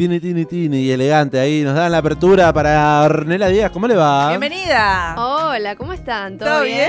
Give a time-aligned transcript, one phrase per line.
[0.00, 1.60] Tini, tini, tini, elegante ahí.
[1.62, 3.70] Nos dan la apertura para Ornella Díaz.
[3.70, 4.30] ¿Cómo le va?
[4.30, 5.14] Bienvenida.
[5.18, 6.38] Hola, ¿cómo están?
[6.38, 6.88] ¿Todo, ¿Todo bien?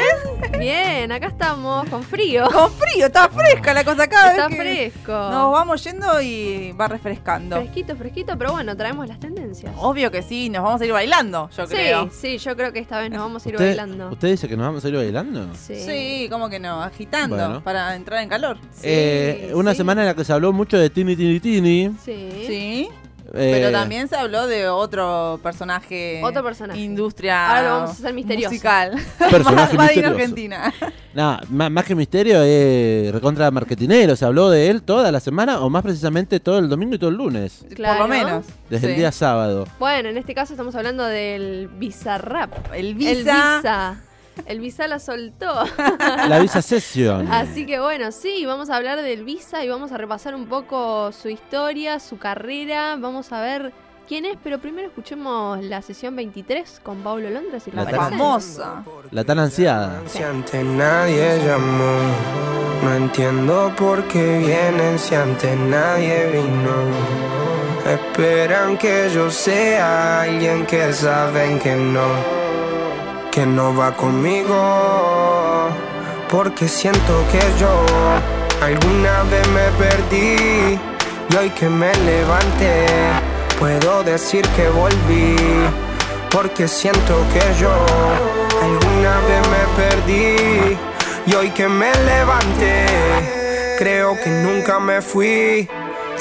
[0.57, 2.45] Bien, acá estamos con frío.
[2.49, 4.31] Con frío, está fresca la cosa acá.
[4.31, 5.11] Está fresco.
[5.11, 7.57] Nos vamos yendo y va refrescando.
[7.57, 9.73] Fresquito, fresquito, pero bueno, traemos las tendencias.
[9.77, 12.09] Obvio que sí, nos vamos a ir bailando, yo sí, creo.
[12.17, 14.09] sí, yo creo que esta vez nos vamos a ir ¿Usted, bailando.
[14.11, 15.49] ¿Usted dice que nos vamos a ir bailando?
[15.55, 15.75] Sí.
[15.75, 16.81] Sí, ¿cómo que no?
[16.81, 17.61] Agitando Bueno.
[17.61, 18.55] para entrar en calor.
[18.71, 19.77] Sí, Eh, una sí.
[19.79, 21.91] semana en la que se habló mucho de Tini, Tini, Tini.
[22.05, 22.29] Sí.
[22.47, 22.89] Sí.
[23.33, 26.21] Eh, Pero también se habló de otro personaje.
[26.23, 26.79] Otro personaje.
[26.79, 27.47] Industria.
[27.47, 28.49] Ahora lo vamos a hacer misterioso.
[28.49, 28.91] Musical.
[29.17, 30.15] Personaje in misterioso.
[30.15, 30.73] Argentina.
[31.13, 34.15] Nah, más que misterio, eh, recontra marketinero.
[34.15, 37.09] Se habló de él toda la semana, o más precisamente todo el domingo y todo
[37.09, 37.65] el lunes.
[37.75, 37.99] Claro.
[37.99, 38.45] Por lo menos.
[38.69, 39.67] Desde el día sábado.
[39.77, 42.73] Bueno, en este caso estamos hablando del Bizarrap.
[42.73, 44.01] El El Visa.
[44.45, 45.53] El Visa la soltó.
[46.27, 47.31] La Visa Session.
[47.31, 51.11] Así que bueno, sí, vamos a hablar del Visa y vamos a repasar un poco
[51.11, 52.95] su historia, su carrera.
[52.97, 53.71] Vamos a ver
[54.07, 57.99] quién es, pero primero escuchemos la sesión 23 con Paulo Londres y La la tan-
[58.11, 58.83] Famosa.
[59.11, 60.01] La tan ansiada.
[60.07, 61.97] Si antes nadie llamó,
[62.83, 66.71] no entiendo por qué vienen si antes nadie vino.
[67.85, 72.07] Esperan que yo sea alguien que saben que no,
[73.41, 74.55] que no va conmigo.
[76.29, 77.73] Porque siento que yo
[78.61, 80.79] alguna vez me perdí
[81.29, 82.85] y hoy que me levanté,
[83.57, 85.35] puedo decir que volví.
[86.29, 87.73] Porque siento que yo
[88.67, 90.77] alguna vez me perdí
[91.25, 92.85] y hoy que me levanté,
[93.79, 95.67] creo que nunca me fui.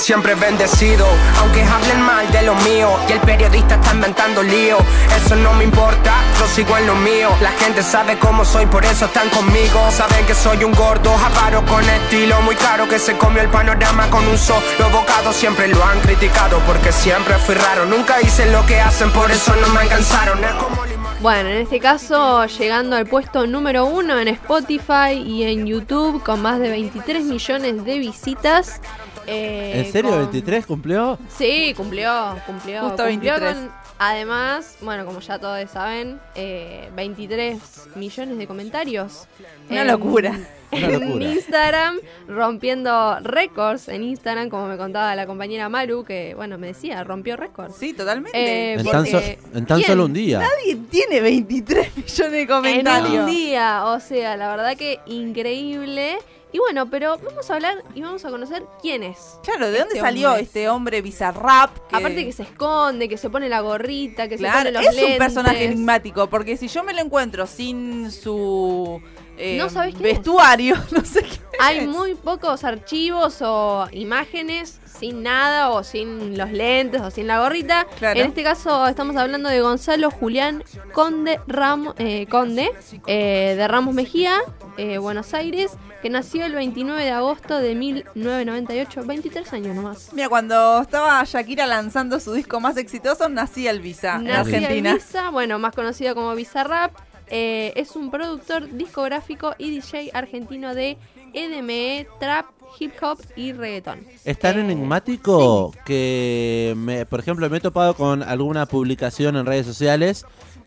[0.00, 1.06] Siempre bendecido,
[1.40, 4.78] aunque hablen mal de lo mío y el periodista está inventando lío.
[5.14, 7.28] Eso no me importa, yo sigo en lo mío.
[7.42, 9.78] La gente sabe cómo soy, por eso están conmigo.
[9.90, 14.08] Saben que soy un gordo, avaro con estilo muy caro que se comió el panorama
[14.08, 15.34] con un solo bocado.
[15.34, 17.84] Siempre lo han criticado porque siempre fui raro.
[17.84, 20.42] Nunca hice lo que hacen, por eso no me alcanzaron.
[20.42, 20.80] Es como.
[21.20, 26.40] Bueno, en este caso llegando al puesto número uno en Spotify y en YouTube con
[26.40, 28.80] más de 23 millones de visitas.
[29.26, 30.10] Eh, ¿En serio?
[30.10, 31.18] con- ¿23 cumplió?
[31.36, 32.80] Sí, cumplió, cumplió.
[32.88, 33.54] Justo cumplió 23.
[33.54, 37.58] con- además, bueno, como ya todos saben, eh, 23
[37.96, 39.26] millones de comentarios.
[39.68, 40.38] Una En- locura.
[40.72, 41.24] Una En locura.
[41.32, 41.96] Instagram,
[42.28, 47.36] rompiendo récords en Instagram, como me contaba la compañera Maru, que, bueno, me decía, rompió
[47.36, 47.74] récords.
[47.76, 48.38] Sí, totalmente.
[48.38, 49.18] Eh, En porque- tan, so-
[49.58, 49.88] en tan ¿quién?
[49.90, 50.38] solo un día.
[50.38, 53.14] Nadie tiene 23 millones de comentarios.
[53.14, 56.18] En un día, o sea, la verdad que increíble.
[56.52, 59.38] Y bueno, pero vamos a hablar y vamos a conocer quién es.
[59.44, 60.42] Claro, ¿de dónde Este salió hombre.
[60.42, 61.70] este hombre bizarrap?
[61.88, 64.94] que- Aparte que se esconde, que se pone la gorrita, que se pone los es
[64.96, 65.12] lentes.
[65.12, 69.00] un personaje enigmático, porque si yo me lo encuentro sin su
[69.38, 70.14] eh, No sabes quién es.
[70.14, 71.86] vestuario, no sé qué Hay es.
[71.88, 77.86] muy pocos archivos o imágenes sin nada o sin los lentes o sin la gorrita.
[77.98, 78.20] Claro.
[78.20, 80.62] En este caso estamos hablando de Gonzalo Julián
[80.92, 82.70] Conde, Ramo- eh, Conde
[83.06, 84.34] eh, de Ramos Mejía,
[84.76, 85.72] eh, Buenos Aires,
[86.02, 90.10] que nació el 29 de agosto de 1998, 23 años nomás.
[90.12, 94.90] Mira, cuando estaba Shakira lanzando su disco más exitoso, nacía el Visa en Argentina.
[94.92, 96.92] Ibiza, bueno, más conocido como Bizarrap.
[97.32, 100.98] Eh, es un productor discográfico y DJ argentino de
[101.32, 102.46] EDME, trap,
[102.78, 104.00] hip hop y reggaetón.
[104.24, 109.46] Es tan Eh, enigmático que, me- por ejemplo, me he topado con alguna publicación en
[109.46, 110.24] redes sociales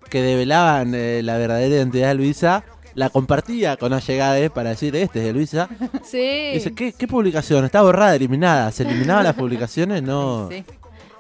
[0.10, 2.64] que develaban eh, la verdadera identidad de Luisa.
[2.96, 5.68] La compartía con allegades para decir, este es de Luisa.
[6.04, 6.20] Sí.
[6.20, 7.66] Y dice, ¿qué, qué publicación?
[7.66, 8.72] Está borrada, eliminada.
[8.72, 10.04] ¿Se eliminaban las publicaciones?
[10.04, 10.50] No.
[10.52, 10.64] Sí.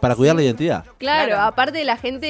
[0.03, 0.83] Para cuidar la identidad.
[0.97, 1.41] Claro, Claro.
[1.43, 2.27] aparte la gente,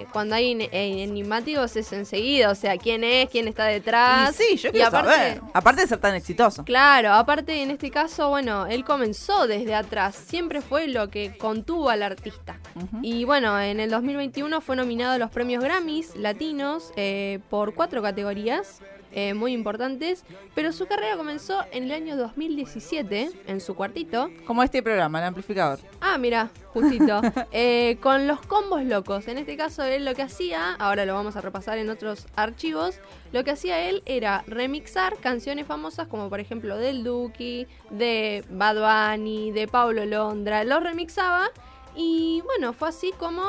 [0.00, 4.38] eh, cuando hay en- en- enigmáticos es enseguida, o sea, quién es, quién está detrás.
[4.40, 5.40] Y sí, yo Y quiero aparte- saber.
[5.52, 6.64] Aparte de ser tan exitoso.
[6.64, 11.90] Claro, aparte en este caso, bueno, él comenzó desde atrás, siempre fue lo que contuvo
[11.90, 12.60] al artista.
[13.02, 18.02] Y bueno, en el 2021 fue nominado a los premios Grammys latinos eh, por cuatro
[18.02, 18.80] categorías
[19.12, 24.30] eh, muy importantes, pero su carrera comenzó en el año 2017, en su cuartito.
[24.46, 25.80] Como este programa, el amplificador.
[26.00, 27.20] Ah, mira, justito.
[27.52, 29.28] eh, con los combos locos.
[29.28, 33.00] En este caso, él lo que hacía, ahora lo vamos a repasar en otros archivos,
[33.32, 39.12] lo que hacía él era remixar canciones famosas como por ejemplo del Duki, de Bad
[39.16, 40.64] Bunny, de Paulo Londra.
[40.64, 41.48] Los remixaba
[41.96, 43.42] y bueno, fue así como...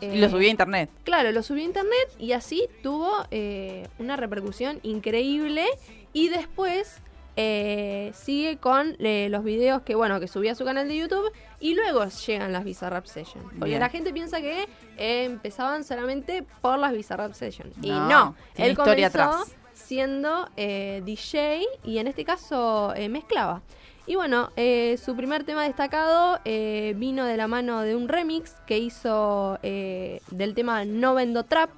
[0.00, 0.90] Y lo subí a internet.
[1.04, 5.64] Claro, lo subió a internet y así tuvo eh, una repercusión increíble.
[6.12, 6.98] Y después
[7.36, 11.30] eh, sigue con eh, los videos que, bueno, que subía a su canal de YouTube.
[11.60, 13.44] Y luego llegan las Bizarrap Sessions.
[13.44, 13.80] Porque Bien.
[13.80, 17.74] la gente piensa que empezaban solamente por las Bizarrap Sessions.
[17.80, 19.56] Y No, no, tiene él historia comenzó atrás.
[19.72, 23.62] siendo eh, DJ y en este caso mezclaba.
[24.06, 28.52] Y bueno, eh, su primer tema destacado eh, vino de la mano de un remix
[28.66, 31.70] que hizo eh, del tema No Vendo Trap,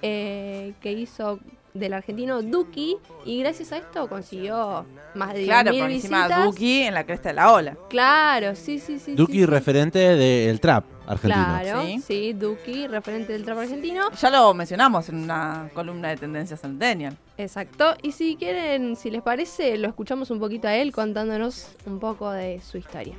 [0.00, 1.40] eh, que hizo
[1.74, 4.84] del argentino Duki, y gracias a esto consiguió
[5.14, 6.44] más de Claro, 10.000 por encima visitas.
[6.44, 7.76] Duki en la cresta de la ola.
[7.88, 9.14] Claro, sí, sí, sí.
[9.14, 9.46] Duki sí, sí.
[9.46, 11.44] referente del trap argentino.
[11.62, 12.00] Claro, Sí.
[12.06, 12.32] sí.
[12.34, 14.10] Duki, referente del trap argentino.
[14.12, 17.16] Ya lo mencionamos en una columna de tendencias centennial.
[17.38, 17.94] Exacto.
[18.02, 22.30] Y si quieren, si les parece, lo escuchamos un poquito a él contándonos un poco
[22.30, 23.14] de su historia.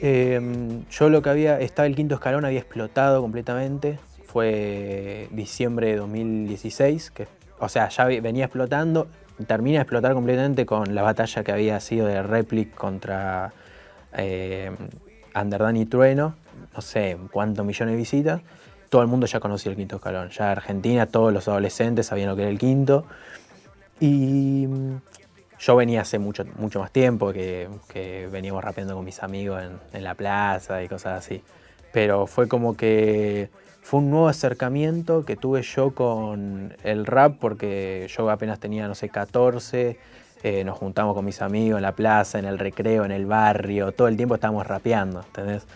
[0.00, 0.40] Eh,
[0.90, 3.98] yo lo que había, estaba el quinto escalón, había explotado completamente.
[4.34, 7.28] Fue diciembre de 2016, que,
[7.60, 9.06] o sea, ya ve- venía explotando.
[9.46, 13.52] Termina de explotar completamente con la batalla que había sido de Replic contra
[14.12, 14.72] eh,
[15.76, 16.34] y Trueno.
[16.74, 18.40] No sé cuántos millones de visitas.
[18.88, 20.30] Todo el mundo ya conocía el quinto escalón.
[20.30, 23.06] Ya Argentina, todos los adolescentes sabían lo que era el quinto.
[24.00, 24.96] Y mm,
[25.60, 30.02] yo venía hace mucho, mucho más tiempo que, que veníamos rapeando con mis amigos en
[30.02, 31.40] la plaza y cosas así.
[31.92, 33.48] Pero fue como que
[33.84, 38.94] fue un nuevo acercamiento que tuve yo con el rap porque yo apenas tenía, no
[38.94, 39.98] sé, 14.
[40.42, 43.92] eh, nos juntamos con mis amigos en la plaza, en el recreo, en el barrio.
[43.92, 45.66] Todo el tiempo estábamos rapeando, ¿entendés?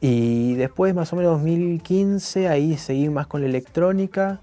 [0.00, 4.40] Y después, más o menos 2015, ahí seguí más con la electrónica.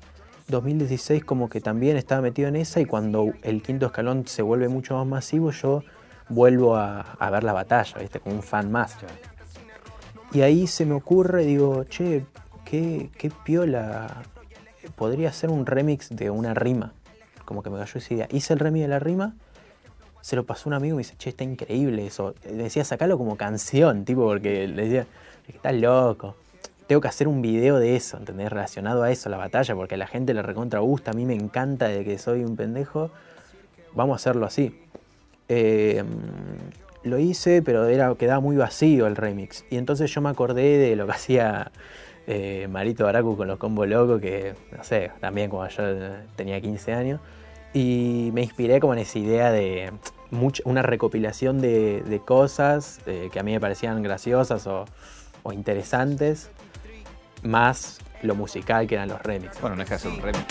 [0.49, 4.69] 2016 como que también estaba metido en esa y cuando el quinto escalón se vuelve
[4.69, 5.81] mucho más masivo, yo
[6.29, 8.19] vuelvo a, a ver la batalla, ¿viste?
[8.19, 8.95] Como un fan más.
[10.33, 12.23] Y ahí se me ocurre, digo, che,
[12.69, 14.23] qué, qué piola,
[14.95, 16.93] podría ser un remix de una rima.
[17.45, 18.27] Como que me cayó esa idea.
[18.31, 19.35] Hice el remix de la rima,
[20.21, 22.35] se lo pasó un amigo y me dice, che, está increíble eso.
[22.45, 25.07] Me decía, sacalo como canción, tipo, porque le decía,
[25.47, 26.35] estás loco.
[26.87, 28.49] Tengo que hacer un video de eso, ¿entendés?
[28.49, 31.35] Relacionado a eso, la batalla, porque a la gente le recontra gusta, a mí me
[31.35, 33.11] encanta de que soy un pendejo.
[33.93, 34.77] Vamos a hacerlo así.
[35.49, 36.03] Eh,
[37.03, 39.65] lo hice, pero era, quedaba muy vacío el remix.
[39.69, 41.71] Y entonces yo me acordé de lo que hacía
[42.27, 45.83] eh, Marito Baracu con los combos locos, que no sé, también cuando yo
[46.35, 47.19] tenía 15 años.
[47.73, 49.91] Y me inspiré como en esa idea de
[50.65, 54.85] una recopilación de, de cosas eh, que a mí me parecían graciosas o,
[55.43, 56.49] o interesantes,
[57.43, 59.61] más lo musical que eran los remixes.
[59.61, 60.45] Bueno, no deja de ser un remix.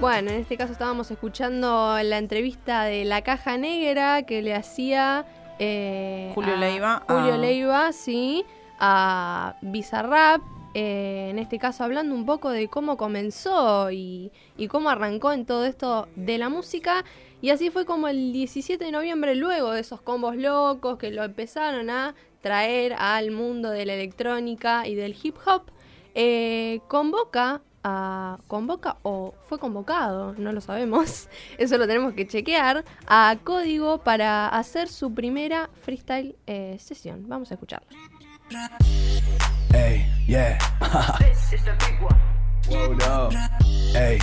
[0.00, 5.24] Bueno, en este caso estábamos escuchando la entrevista de La Caja Negra que le hacía
[5.58, 8.44] eh, Julio a- Leiva Julio a- Leiva, sí,
[8.78, 10.42] a Bizarrap.
[10.74, 14.30] eh, en este caso hablando un poco de cómo comenzó y,
[14.68, 17.04] cómo arrancó en todo esto de la música.
[17.40, 21.22] Y así fue como el 17 de noviembre, luego de esos combos locos que lo
[21.24, 25.62] empezaron a traer al mundo de la electrónica y del hip hop,
[26.14, 32.84] eh, convoca a convoca o fue convocado, no lo sabemos, eso lo tenemos que chequear,
[33.06, 37.28] a Código para hacer su primera freestyle eh, sesión.
[37.28, 37.86] Vamos a escucharlo.
[39.74, 40.56] Ey, yeah.
[42.68, 43.32] Hold up.
[43.94, 44.18] Ey,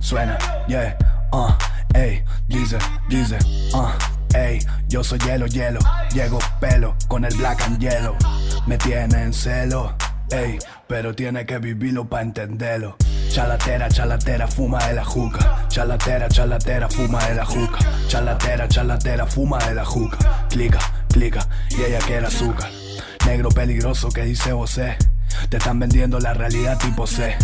[0.00, 0.96] suena, yeah.
[1.32, 1.52] Uh,
[1.94, 2.76] ey, dice,
[3.08, 3.38] dice,
[3.72, 3.92] uh,
[4.34, 4.58] ey,
[4.88, 5.78] yo soy hielo, hielo.
[6.12, 8.16] Llego pelo con el black and yellow.
[8.66, 9.94] Me tiene en celo,
[10.32, 10.58] ey,
[10.88, 12.96] pero tiene que vivirlo para entenderlo.
[13.28, 15.68] Chalatera, chalatera, fuma de la juca.
[15.68, 17.78] Chalatera, chalatera, fuma de la juca.
[18.08, 20.18] Chalatera, chalatera, fuma de la juca.
[20.48, 22.70] Clica, clica, y ella quiere azúcar.
[23.26, 24.96] Negro peligroso que dice vocé.
[25.48, 27.36] Te están vendiendo la realidad tipo C.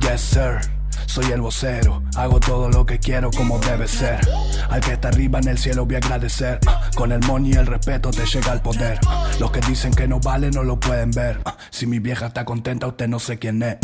[0.00, 0.58] Yes, sir.
[1.06, 4.20] Soy el vocero, hago todo lo que quiero como debe ser.
[4.68, 6.60] Al que está arriba en el cielo voy a agradecer.
[6.94, 8.98] Con el money y el respeto te llega el poder.
[9.38, 11.40] Los que dicen que no vale no lo pueden ver.
[11.70, 13.78] Si mi vieja está contenta, usted no sé quién es.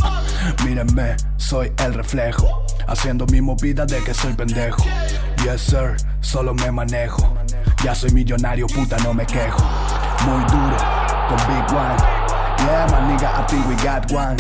[0.65, 2.65] Mírenme, soy el reflejo.
[2.87, 4.85] Haciendo mi movida de que soy pendejo.
[5.43, 7.35] Yes, sir, solo me manejo.
[7.83, 9.63] Ya soy millonario, puta, no me quejo.
[10.27, 10.77] Muy duro,
[11.29, 11.97] con Big One.
[12.59, 14.37] Yeah, my nigga, I think we got one.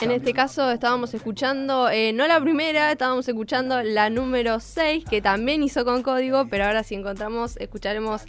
[0.00, 5.22] En este caso estábamos escuchando, eh, no la primera, estábamos escuchando la número 6, que
[5.22, 8.22] también hizo con código, pero ahora si encontramos, escucharemos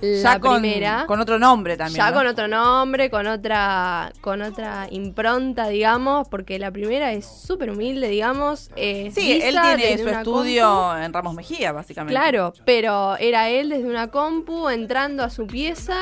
[0.00, 1.04] la ya con, primera.
[1.06, 1.98] con otro nombre también.
[1.98, 2.16] ya ¿no?
[2.16, 8.08] con otro nombre, con otra, con otra impronta, digamos, porque la primera es súper humilde,
[8.08, 8.68] digamos.
[8.74, 10.96] eh, Sí, él tiene su estudio compu.
[11.04, 12.12] en Ramos Mejía, básicamente.
[12.20, 15.96] Claro, pero era él desde una compu entrando a su pieza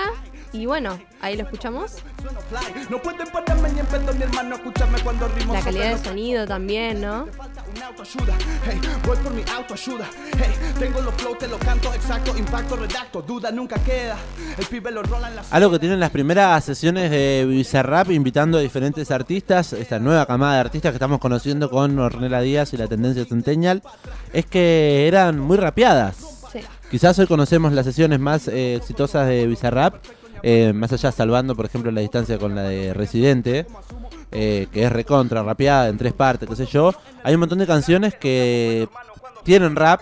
[0.52, 1.96] y bueno, ahí lo escuchamos.
[5.52, 7.26] La calidad de lo que sonido también, ¿no?
[7.36, 8.36] falta una autoayuda.
[8.64, 10.06] Hey, voy por mi autoayuda.
[10.38, 14.16] Hey, tengo los flow, te lo canto exacto, impacto, redacto, duda nunca queda.
[14.56, 18.58] El pibe lo rola en la Algo que tienen las primeras sesiones de Bizarrap invitando
[18.58, 22.76] a diferentes artistas, esta nueva camada de artistas que estamos conociendo con Ornella Díaz y
[22.76, 23.82] la tendencia Centennial,
[24.32, 26.16] es que eran muy rapeadas.
[26.52, 26.60] Sí.
[26.90, 29.96] Quizás hoy conocemos las sesiones más eh, exitosas de Bizarrap,
[30.42, 33.66] eh, más allá salvando, por ejemplo, la distancia con la de Residente,
[34.32, 36.92] eh, que es recontra, rapeada en tres partes, qué sé yo.
[37.22, 38.88] Hay un montón de canciones que
[39.44, 40.00] tienen rap,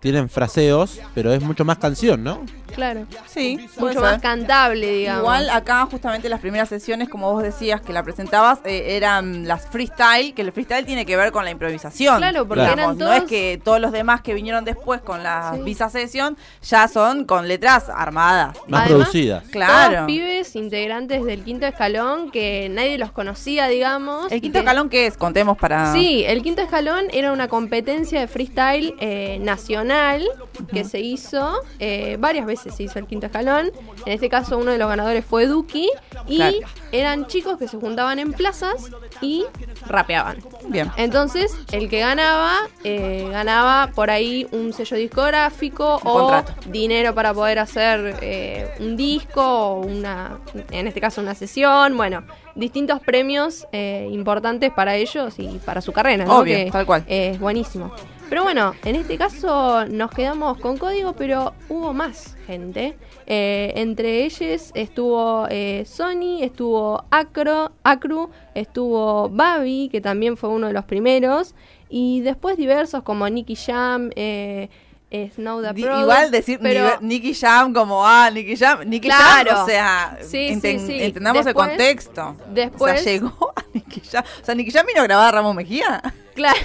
[0.00, 2.44] tienen fraseos, pero es mucho más canción, ¿no?
[2.74, 3.06] Claro.
[3.26, 5.22] Sí, Mucho más cantable, digamos.
[5.22, 9.66] Igual acá justamente las primeras sesiones, como vos decías que la presentabas, eh, eran las
[9.68, 12.18] freestyle, que el freestyle tiene que ver con la improvisación.
[12.18, 12.82] Claro, porque Claro.
[12.82, 15.62] eran No es que todos los demás que vinieron después con la Sí.
[15.62, 18.56] Visa Session ya son con letras armadas.
[18.68, 19.44] Más Además, producidas.
[19.50, 19.94] Claro.
[19.94, 24.30] Todos pibes integrantes del quinto escalón que nadie los conocía, digamos.
[24.32, 25.16] ¿El quinto que- escalón qué es?
[25.16, 25.92] Contemos para...
[25.92, 30.24] Sí, el quinto escalón era una competencia de freestyle eh, nacional
[30.72, 33.70] que se hizo, eh, varias veces se hizo el quinto escalón.
[34.06, 35.88] En este caso uno de los ganadores fue Duki
[36.26, 36.56] y Claro.
[36.92, 38.90] eran chicos que se juntaban en plazas
[39.20, 39.44] y
[39.86, 40.38] rapeaban.
[40.68, 40.90] Bien.
[40.96, 46.54] Entonces, el que ganaba, eh, ganaba por ahí un sello discográfico o contrato.
[46.70, 50.38] dinero para poder hacer eh, un disco o una,
[50.70, 55.92] en este caso una sesión, bueno, distintos premios eh, importantes para ellos y para su
[55.92, 56.38] carrera, ¿no?
[56.38, 57.04] Obvio, Que tal cual.
[57.06, 57.92] Es buenísimo.
[58.34, 62.96] Pero bueno, en este caso nos quedamos con código, pero hubo más gente.
[63.28, 70.66] Eh, entre ellos estuvo eh, Sony, estuvo Acro, Acru, estuvo Babi, que también fue uno
[70.66, 71.54] de los primeros,
[71.88, 74.68] y después diversos como Nicky Jam, eh,
[75.12, 79.52] eh, Snow the Product, Igual decir pero- Nicky Jam como, ah, Nicky Jam, Nicky Claro.
[79.52, 81.02] Jam, o sea, Sí, enten- sí, sí.
[81.04, 82.36] entendamos Después- el contexto.
[82.52, 84.24] después- O sea, llegó a Nicky Jam.
[84.42, 86.02] O sea, Nicky Jam vino a grabar a Ramos Mejía.
[86.34, 86.58] Claro,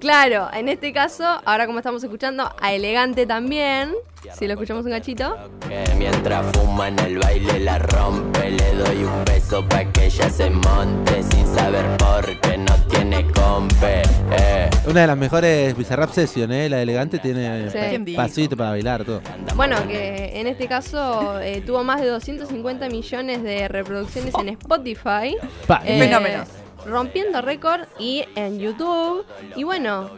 [0.00, 3.94] claro, en este caso, ahora como estamos escuchando, a Elegante también,
[4.36, 5.36] si lo escuchamos un gachito.
[5.68, 10.28] Que mientras fuma en el baile la rompe, le doy un beso pa' que ella
[10.28, 14.02] se monte sin saber por qué no tiene compe.
[14.32, 14.70] Eh.
[14.86, 16.68] Una de las mejores Bizarrap Session, ¿eh?
[16.68, 18.14] La de elegante tiene Sí.
[18.14, 19.20] Pasito para bailar, todo.
[19.54, 25.36] Bueno, que en este caso eh, tuvo más de 250 millones de reproducciones en Spotify.
[25.66, 26.44] Pa, eh, Fenómeno.
[26.86, 29.24] Rompiendo récord y en YouTube.
[29.56, 30.10] Y bueno,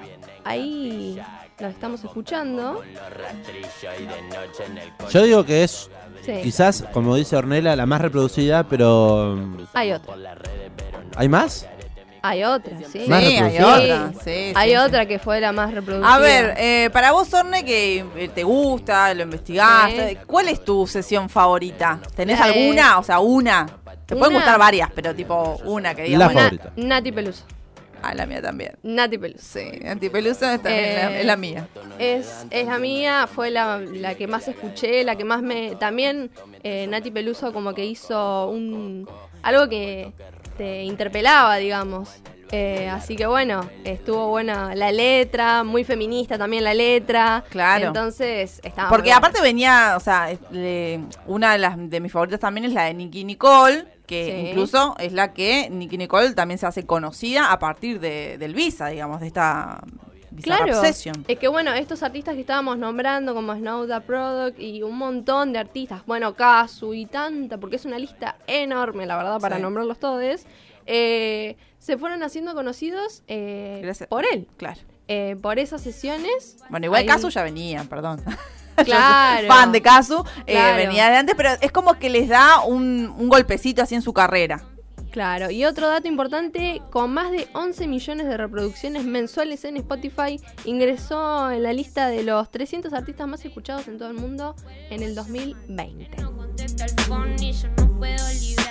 [0.44, 1.20] ahí
[1.58, 2.82] lo estamos escuchando.
[5.10, 5.90] Yo digo que es
[6.24, 6.32] Sí.
[6.42, 9.36] quizás, como dice Ornella, la más reproducida, pero
[9.74, 10.14] Hay otra.
[11.16, 11.66] ¿hay más?
[12.24, 13.04] Hay otra, sí.
[13.08, 14.04] Más Sí, hay reproducida.
[14.06, 14.22] otra.
[14.22, 16.14] Sí, Hay sí, otra que fue la más reproducida.
[16.14, 20.86] A ver, eh, para vos, Orne, que eh, te gusta, lo investigaste, ¿cuál es tu
[20.86, 21.98] sesión favorita?
[22.14, 22.98] ¿Tenés La de- alguna?
[23.00, 23.66] O sea, una.
[24.14, 26.34] Te pueden gustar varias, pero tipo una que La digamos.
[26.34, 26.72] Na- favorita.
[26.76, 27.44] Nati Peluso.
[28.04, 28.72] Ah, la mía también.
[28.82, 29.44] Nati Peluso.
[29.44, 31.68] Sí, Antipeluso es, también Eh, la, es la mía.
[32.00, 35.76] Es, es la mía, fue la, la que más escuché, la que más me...
[35.76, 36.30] También
[36.64, 39.08] eh, Nati Peluso como que hizo un
[39.42, 40.12] algo que
[40.56, 42.08] te interpelaba, digamos.
[42.54, 47.42] Eh, así que bueno, estuvo buena la letra, muy feminista también la letra.
[47.48, 47.86] Claro.
[47.86, 52.66] Entonces estaba Porque aparte venía, o sea, le- una de las de mis favoritas también
[52.66, 54.48] es la de Nicky Nicole, que Sí.
[54.50, 58.88] incluso es la que Nicky Nicole también se hace conocida a partir de, del Visa,
[58.88, 59.80] digamos, de esta
[60.40, 64.96] Claro, es que bueno, estos artistas que estábamos nombrando como Snow the Product y un
[64.96, 69.56] montón de artistas, bueno, Kazu y tanta, porque es una lista enorme, la verdad, para
[69.56, 69.62] Sí.
[69.62, 70.46] nombrarlos todos,
[70.86, 74.80] eh, se fueron haciendo conocidos eh, por él, Claro.
[75.08, 76.56] eh, por esas sesiones.
[76.70, 78.22] Bueno, igual Casu ya venía, perdón.
[78.84, 79.48] Claro.
[79.48, 80.76] Fan de Casu, eh, Claro.
[80.78, 84.12] venía de antes, pero es como que les da un, un golpecito así en su
[84.14, 84.64] carrera.
[85.12, 90.40] Claro, y otro dato importante, con más de 11 millones de reproducciones mensuales en Spotify,
[90.64, 94.56] ingresó en la lista de los 300 artistas más escuchados en todo el mundo
[94.88, 96.16] en el 2020.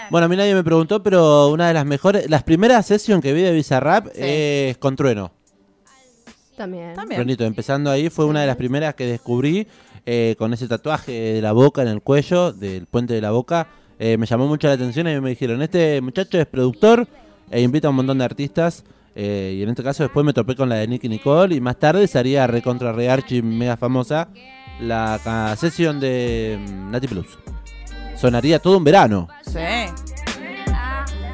[0.09, 3.33] Bueno, a mí nadie me preguntó, pero una de las mejores, las primeras sessions que
[3.33, 4.11] vi de Bizarrap Sí.
[4.21, 5.31] es con Trueno.
[6.57, 6.95] También.
[6.95, 7.17] También.
[7.19, 9.67] Truenito, empezando ahí, fue una de las primeras que descubrí
[10.07, 13.67] eh, con ese tatuaje de la boca en el cuello, del puente de la boca.
[14.03, 17.07] Eh, me llamó mucho la atención y me dijeron, este muchacho es productor
[17.51, 18.83] e invita a un montón de artistas.
[19.15, 21.77] eh, y en este caso después me topé con la de Nicky Nicole y más
[21.77, 24.29] tarde sería recontra re archi mega famosa
[24.79, 27.27] la sesión de mm, Nati Plus.
[28.15, 29.27] Sonaría todo un verano.
[29.45, 29.59] Sí.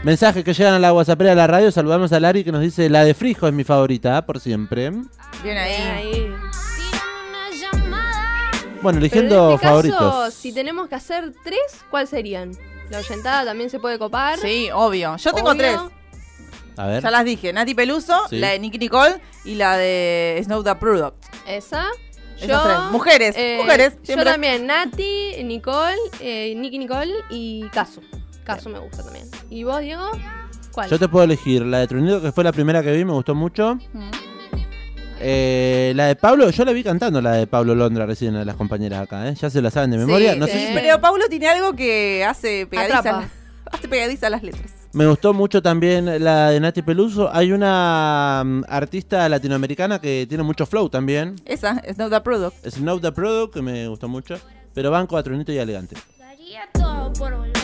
[0.04, 1.72] Mensajes que llegan a la WhatsApp de la radio.
[1.72, 4.92] Saludamos a Lari que nos dice la de Frijo es mi favorita por siempre.
[5.42, 5.74] Bien ahí.
[5.74, 6.28] Ahí.
[8.82, 10.34] Bueno, eligiendo en este caso, favoritos.
[10.34, 12.52] si tenemos que hacer tres, ¿cuál serían?
[12.90, 14.40] La oyentada también se puede copar.
[14.40, 15.18] Sí, obvio.
[15.18, 15.58] Yo tengo Obvio.
[15.60, 15.78] tres.
[16.78, 17.04] A ver.
[17.04, 17.52] Ya las dije.
[17.52, 18.38] Nati Peluso, Sí.
[18.38, 21.16] la de Nicky Nicole y la de Snow the Product.
[21.48, 21.86] Esa.
[22.40, 22.78] Yo, tres.
[22.92, 28.02] Mujeres, eh, mujeres, Yo también, Nati, Nicole, eh, Nicky Nicole y Casu.
[28.44, 29.28] Casu me gusta también.
[29.50, 30.06] ¿Y vos, Diego?
[30.72, 30.88] ¿Cuál?
[30.90, 33.34] Yo te puedo elegir la de Trunito, que fue la primera que vi, me gustó
[33.34, 33.80] mucho.
[35.20, 38.56] Eh, la de Pablo, yo la vi cantando la de Pablo Londra recién a las
[38.56, 39.36] compañeras acá, ¿eh?
[39.36, 40.34] Ya se la saben de memoria.
[40.34, 43.30] Sí, no sí, sé si Pero Paulo tiene algo que hace pegadiza,
[43.72, 44.72] hace pegadiza las letras.
[44.94, 47.30] Me gustó mucho también la de Nati Peluso.
[47.34, 51.36] Hay una mm, artista latinoamericana que tiene mucho flow también.
[51.46, 52.68] Esa, Snow the Product.
[52.68, 54.40] Snow the Product, que me gustó mucho.
[54.74, 55.96] Pero banco a Tronito y Elegante.
[56.20, 57.57] Daría todo por volver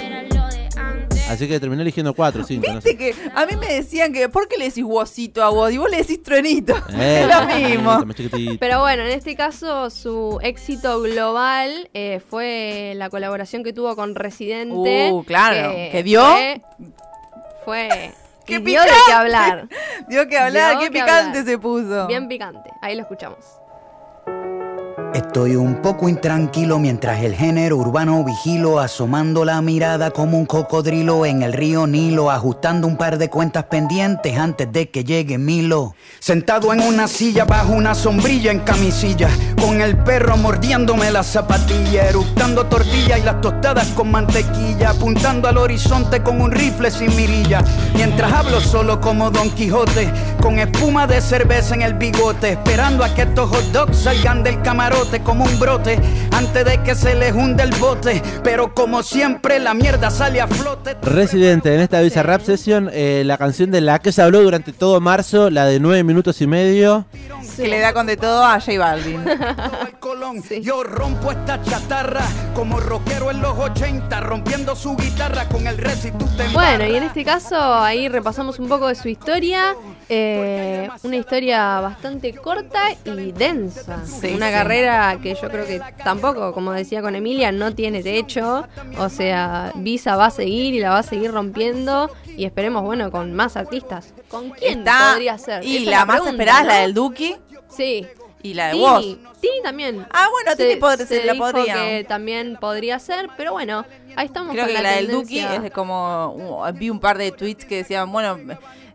[1.30, 2.98] Así que terminé eligiendo cuatro, cinco, no Viste sé.
[2.98, 5.72] que a mí me decían que, ¿por qué le decís vosito a vos?
[5.72, 6.76] Y vos le decís truenito.
[6.94, 8.58] Eh, es lo mismo.
[8.60, 14.16] Pero bueno, en este caso su éxito global eh, fue la colaboración que tuvo con
[14.16, 15.10] Residente.
[15.12, 16.62] Uh, claro, que dio- Fue.
[17.66, 18.12] fue
[18.46, 19.04] ¡Qué dio de picante!
[19.08, 19.68] qué hablar.
[20.10, 21.46] Dio que hablar, Dio qué que picante hablar.
[21.46, 22.08] se puso.
[22.08, 22.70] Bien picante.
[22.82, 23.38] Ahí lo escuchamos.
[25.34, 31.26] Estoy un poco intranquilo mientras el género urbano vigilo, asomando la mirada como un cocodrilo
[31.26, 35.96] en el río Nilo, ajustando un par de cuentas pendientes antes de que llegue Milo.
[36.20, 39.28] Sentado en una silla bajo una sombrilla en camisilla,
[39.64, 45.58] con el perro mordiéndome la zapatilla, eructando tortilla y las tostadas con mantequilla, apuntando al
[45.58, 47.64] horizonte con un rifle sin mirilla,
[47.96, 53.16] mientras hablo solo como Don Quijote, con espuma de cerveza en el bigote, esperando a
[53.16, 55.98] que estos hot dogs salgan del camarote como un brote,
[56.34, 60.48] antes de que se les hunde el bote, pero como siempre la mierda sale a
[60.48, 60.98] flote.
[61.04, 65.00] Residente, en esta Bizarrap Session, eh, la canción de la que se habló durante todo
[65.00, 67.06] marzo, la de nueve minutos y medio.
[67.56, 69.24] Que le da con de todo a J Balvin.
[69.56, 70.44] Todo el colón.
[70.62, 76.06] Yo rompo esta chatarra como rockero en los 80, rompiendo su guitarra con el res
[76.06, 79.76] y tú te Bueno, y en este caso ahí repasamos un poco de su historia.
[80.10, 84.06] eh, una historia bastante corta y densa.
[84.06, 84.54] Sí, una sí.
[84.54, 88.68] carrera que yo creo que tampoco, como decía con Emilia, no tiene techo.
[88.98, 92.10] O sea, Visa va a seguir y la va a seguir rompiendo.
[92.36, 94.14] Y esperemos, bueno, con más artistas.
[94.28, 95.64] ¿Con quién Está, podría ser?
[95.64, 97.36] Y Esa la, más pregunta, esperada es la del Duki
[97.76, 98.06] Sí.
[98.44, 99.02] Y la de Tini, vos.
[99.42, 100.06] Tini también.
[100.12, 101.74] Ah, bueno, Tini pod- se la dijo podría.
[101.76, 103.86] que también podría ser, pero bueno,
[104.16, 105.54] ahí estamos Creo con que la, del tendencia.
[105.56, 106.62] Duki es como.
[106.68, 108.38] uh, vi un par de tweets que decían, bueno,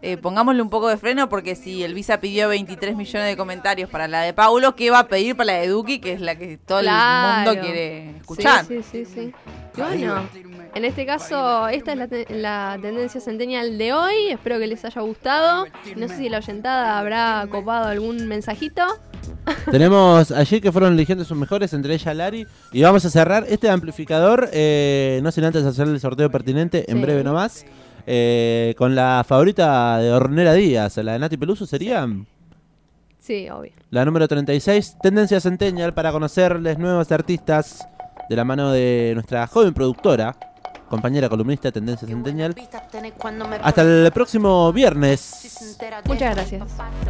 [0.00, 3.90] eh, pongámosle un poco de freno porque si el Visa pidió 23 millones de comentarios
[3.90, 5.98] para la de Paulo, ¿qué va a pedir para la de Duki?
[5.98, 7.50] Que es la que todo Claro.
[7.50, 8.64] el mundo quiere escuchar.
[8.66, 9.32] Sí, sí, sí, sí.
[9.78, 10.28] Y bueno,
[10.74, 14.14] en este caso, esta es la, te- la tendencia centennial de hoy.
[14.30, 15.66] Espero que les haya gustado.
[15.96, 18.82] No sé si la oyentada habrá copado algún mensajito.
[19.70, 22.46] Tenemos allí que fueron eligiendo sus mejores, entre ellas Lari.
[22.72, 26.98] Y vamos a cerrar este amplificador, eh, no sin antes hacer el sorteo pertinente en
[26.98, 27.02] Sí.
[27.02, 27.64] breve nomás.
[28.10, 32.08] eh, con la favorita de Hornera Díaz, la de Nati Peluso sería
[33.18, 33.72] Sí, obvio.
[33.90, 37.86] la número 36, Tendencia Centennial, para conocerles nuevos artistas
[38.28, 40.36] de la mano de nuestra joven productora,
[40.88, 42.54] compañera columnista de Tendencia Centennial.
[43.62, 45.78] Hasta el próximo viernes.
[46.04, 46.62] Muchas gracias.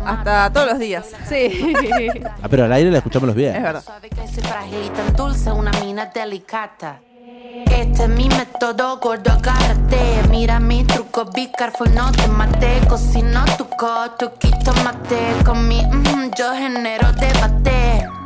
[0.05, 1.07] Hasta todos los días.
[1.29, 1.75] Sí.
[2.41, 3.63] Ah, pero al aire la escuchamos los Es viernes.
[3.63, 3.83] verdad.
[5.83, 7.01] Mina delicata.
[7.67, 10.23] Este es mi método, gordo, agárrate.
[10.31, 11.25] Mira mi truco,
[11.95, 12.81] no te mate.
[12.89, 15.19] Cocino tu coto, quito mate.
[15.45, 18.18] Con mi mm, yo genero debate.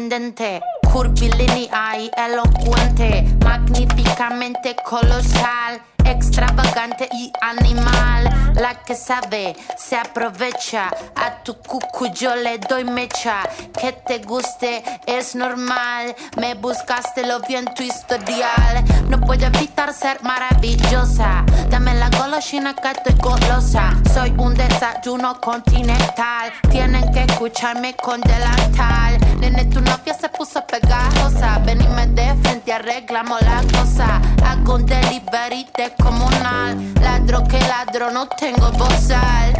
[0.00, 0.60] Sorprendente,
[0.92, 8.54] curvilínea y elocuente, magníficamente colosal extravagante y animal.
[8.54, 10.90] La que sabe se aprovecha.
[11.16, 13.42] A tu cucu yo le doy mecha.
[13.80, 16.14] Que te guste es normal.
[16.36, 18.84] Me buscaste, lo vi en tu historial.
[19.08, 21.44] No puedo evitar ser maravillosa.
[21.68, 23.94] Dame la golosina que estoy golosa.
[24.12, 26.52] Soy un desayuno continental.
[26.70, 29.18] Tienen que escucharme con delantal.
[29.38, 31.58] Nene, tu novia se puso pegajosa.
[31.64, 34.20] Venime de frente, arreglamos la cosa.
[34.44, 35.66] Hago un delivery
[36.00, 36.76] descomunal.
[37.02, 39.52] Ladro que ladro, no tengo bozal.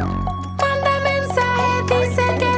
[0.58, 2.49] Manda mensaje, dice que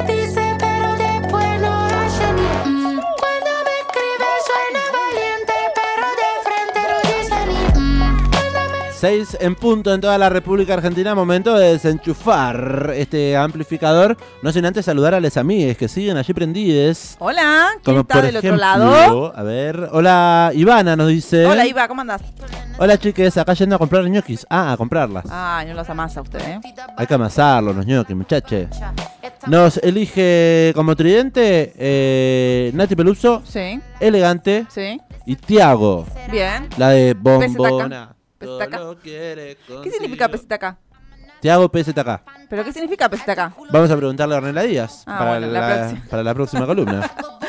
[9.03, 11.13] 6 en punto en toda la República Argentina.
[11.13, 14.17] Momento de desenchufar este amplificador.
[14.45, 17.17] No sin antes saludar a las amigues que siguen allí prendides.
[17.19, 19.33] Hola, ¿quién Como está por del otro lado?
[19.35, 21.45] A ver, hola Ivana nos dice.
[21.47, 22.23] Hola, Iva, ¿cómo andás?
[22.79, 24.47] Hola chiques, acá yendo a comprar ñoquis.
[24.49, 25.25] Ah, a comprarlas.
[25.29, 26.61] Ay, no los amasa usted, ¿eh?
[26.97, 28.69] Hay que amasarlos, los ñoquis, muchachos.
[29.49, 35.01] Nos elige como tridente eh, Nati Peluso, Sí, Elegante sí.
[35.27, 36.07] y Tiago.
[36.31, 36.69] Bien.
[36.77, 37.15] La de.
[37.15, 38.15] Bombona.
[39.03, 40.29] Quiere ¿Qué significa?
[41.41, 42.23] Te hago PZK.
[42.49, 43.57] ¿Pero qué significa PZK?
[43.73, 46.07] Vamos a preguntarle a Ornella Díaz Ah, para, bueno, la la, próxima.
[46.09, 47.11] para la próxima columna.